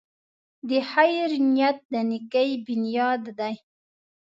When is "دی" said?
3.39-3.53